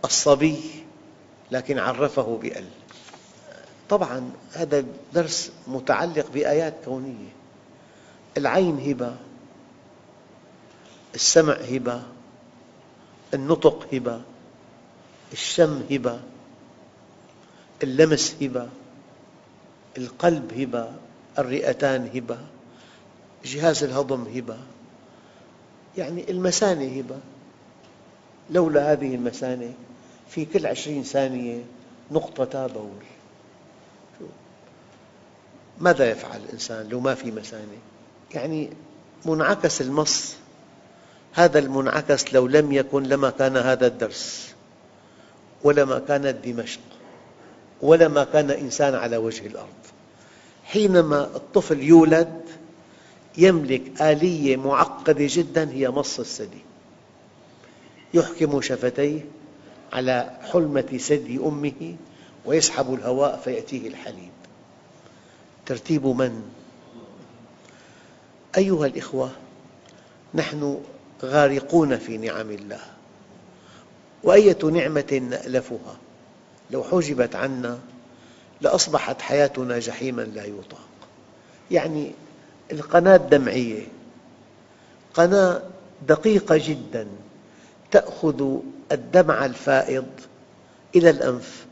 الصبي 0.04 0.60
لكن 1.50 1.78
عرفه 1.78 2.38
بأل. 2.42 2.64
طبعاً 3.88 4.30
هذا 4.52 4.84
درس 5.14 5.52
متعلق 5.66 6.30
بآيات 6.34 6.74
كونية. 6.84 7.28
العين 8.36 8.78
هبة 8.90 9.16
السمع 11.14 11.52
هبة 11.54 12.02
النطق 13.34 13.94
هبة 13.94 14.20
الشم 15.32 15.82
هبة 15.90 16.20
اللمس 17.82 18.36
هبة 18.42 18.68
القلب 19.98 20.60
هبة 20.60 20.92
الرئتان 21.38 22.10
هبة 22.14 22.38
جهاز 23.44 23.84
الهضم 23.84 24.22
هبة. 24.36 24.58
يعني 25.98 26.30
المثانة 26.30 26.98
هبة. 26.98 27.18
لولا 28.50 28.92
هذه 28.92 29.14
المثانة 29.14 29.74
في 30.30 30.44
كل 30.44 30.66
عشرين 30.66 31.02
ثانية 31.02 31.64
نقطة 32.10 32.66
بول 32.66 33.04
ماذا 35.80 36.10
يفعل 36.10 36.40
الإنسان 36.40 36.88
لو 36.88 37.00
ما 37.00 37.14
في 37.14 37.30
مثانة؟ 37.30 37.78
يعني 38.34 38.70
منعكس 39.26 39.80
المص. 39.80 40.34
هذا 41.32 41.58
المنعكس 41.58 42.34
لو 42.34 42.46
لم 42.46 42.72
يكن 42.72 43.02
لما 43.02 43.30
كان 43.30 43.56
هذا 43.56 43.86
الدرس 43.86 44.54
ولما 45.62 45.98
كانت 45.98 46.46
دمشق 46.46 46.80
ولما 47.82 48.24
كان 48.24 48.50
إنسان 48.50 48.94
على 48.94 49.16
وجه 49.16 49.46
الأرض. 49.46 49.80
حينما 50.64 51.24
الطفل 51.36 51.82
يولد 51.82 52.42
يملك 53.38 54.02
آلية 54.02 54.56
معقدة 54.56 55.26
جدا 55.28 55.70
هي 55.70 55.90
مص 55.90 56.18
الثدي. 56.18 56.62
يحكم 58.14 58.60
شفتيه 58.60 59.24
على 59.92 60.30
حلمة 60.52 60.80
ثدي 60.80 61.38
أمه 61.38 61.96
ويسحب 62.44 62.94
الهواء 62.94 63.40
فيأتيه 63.44 63.88
الحليب. 63.88 64.30
ترتيب 65.66 66.06
من؟ 66.06 66.42
أيها 68.58 68.86
الأخوة 68.86 69.30
نحن 70.34 70.82
غارقون 71.22 71.98
في 71.98 72.18
نعم 72.18 72.50
الله. 72.50 72.80
وأية 74.22 74.64
نعمة 74.64 75.20
نألفها؟ 75.30 75.96
لو 76.70 76.84
حجبت 76.84 77.36
عنا 77.36 77.78
لأصبحت 78.60 79.22
حياتنا 79.22 79.78
جحيما 79.78 80.22
لا 80.22 80.44
يطاق. 80.44 80.88
يعني 81.70 82.12
القناة 82.72 83.16
الدمعية 83.16 83.86
قناة 85.14 85.62
دقيقة 86.08 86.56
جدا. 86.56 87.06
تأخذ 87.90 88.58
الدمع 88.92 89.44
الفائض 89.44 90.06
إلى 90.96 91.10
الأنف. 91.10 91.66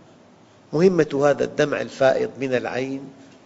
مهمة 0.72 1.22
هذا 1.26 1.44
الدمع 1.44 1.80
الفائض 1.80 2.30
من 2.40 2.54
العين 2.54 3.00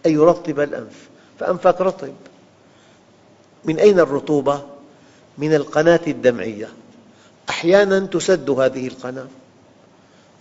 أن 0.05 0.11
يرطب 0.11 0.59
الأنف. 0.59 1.09
فأنفك 1.39 1.81
رطب. 1.81 2.13
من 3.65 3.79
أين 3.79 3.99
الرطوبة؟ 3.99 4.61
من 5.37 5.53
القناة 5.53 5.99
الدمعية. 6.07 6.69
أحيانا 7.49 7.99
تسد 7.99 8.49
هذه 8.49 8.87
القناة. 8.87 9.27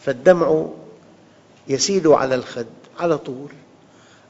فالدمع 0.00 0.66
يسيل 1.68 2.08
على 2.08 2.34
الخد 2.34 2.66
على 2.98 3.18
طول 3.18 3.52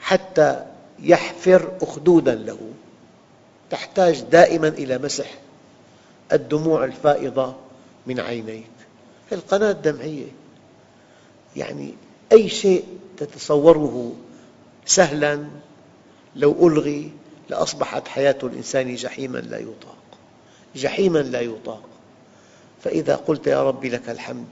حتى 0.00 0.64
يحفر 0.98 1.72
أخدودا 1.82 2.34
له. 2.34 2.58
تحتاج 3.70 4.20
دائما 4.20 4.68
إلى 4.68 4.98
مسح 4.98 5.38
الدموع 6.32 6.84
الفائضة 6.84 7.54
من 8.06 8.20
عينيك. 8.20 8.70
القناة 9.32 9.70
الدمعية. 9.70 10.26
يعني 11.56 11.94
أي 12.32 12.48
شيء 12.48 12.84
تتصوره 13.16 14.12
سهلا 14.86 15.44
لو 16.36 16.68
ألغي 16.68 17.12
لأصبحت 17.50 18.08
حياة 18.08 18.38
الإنسان 18.42 18.94
جحيما 18.94 19.38
لا 19.38 19.58
يطاق. 19.58 19.96
جحيما 20.76 21.18
لا 21.18 21.40
يطاق. 21.40 21.82
فإذا 22.84 23.16
قلت 23.16 23.46
يا 23.46 23.62
رب 23.62 23.84
لك 23.84 24.08
الحمد 24.08 24.46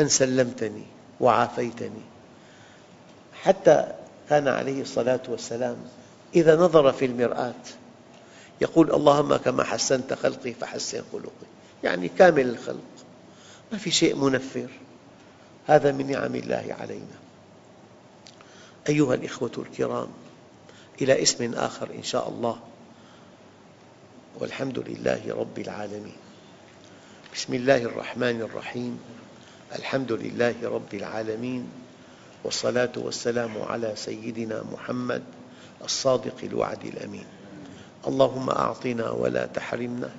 أن 0.00 0.08
سلمتني 0.08 0.84
وعافيتني. 1.20 2.02
حتى 3.42 3.92
كان 4.30 4.48
عليه 4.48 4.82
الصلاة 4.82 5.20
والسلام 5.28 5.76
إذا 6.34 6.56
نظر 6.56 6.92
في 6.92 7.04
المرآة 7.04 7.54
يقول 8.60 8.90
اللهم 8.94 9.36
كما 9.36 9.64
حسنت 9.64 10.12
خلقي 10.12 10.52
فحسن 10.52 11.02
خلقي. 11.12 11.57
يعني 11.84 12.08
كامل 12.08 12.48
الخلق. 12.48 12.84
ما 13.72 13.78
في 13.78 13.90
شيء 13.90 14.16
منفر. 14.16 14.68
هذا 15.66 15.92
من 15.92 16.10
نعم 16.10 16.34
الله 16.34 16.76
علينا. 16.80 17.18
أيها 18.88 19.14
الأخوة 19.14 19.52
الكرام 19.58 20.08
إلى 21.02 21.22
اسم 21.22 21.54
آخر 21.54 21.90
إن 21.94 22.02
شاء 22.02 22.28
الله. 22.28 22.58
والحمد 24.38 24.78
لله 24.78 25.20
رب 25.28 25.58
العالمين. 25.58 26.16
بسم 27.34 27.54
الله 27.54 27.76
الرحمن 27.76 28.40
الرحيم. 28.40 29.00
الحمد 29.78 30.12
لله 30.12 30.54
رب 30.62 30.94
العالمين. 30.94 31.68
والصلاة 32.44 32.92
والسلام 32.96 33.62
على 33.62 33.92
سيدنا 33.96 34.64
محمد 34.72 35.22
الصادق 35.84 36.36
الوعد 36.42 36.84
الأمين. 36.84 37.26
اللهم 38.06 38.50
أعطنا 38.50 39.10
ولا 39.10 39.46
تحرمنا. 39.46 40.10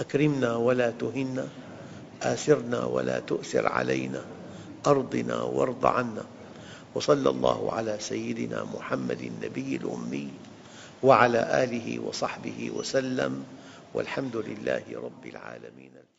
أكرمنا 0.00 0.56
ولا 0.56 0.90
تهنا 0.90 1.48
آثرنا 2.22 2.84
ولا 2.84 3.20
تؤثر 3.20 3.66
علينا 3.66 4.24
أرضنا 4.86 5.42
وارض 5.42 5.86
عنا. 5.86 6.24
وصلى 6.94 7.30
الله 7.30 7.72
على 7.72 7.96
سيدنا 8.00 8.64
محمد 8.64 9.20
النبي 9.20 9.76
الأمي 9.76 10.28
وعلى 11.02 11.64
آله 11.64 12.00
وصحبه 12.00 12.70
وسلم 12.76 13.44
والحمد 13.94 14.36
لله 14.36 14.84
رب 14.94 15.26
العالمين. 15.26 16.09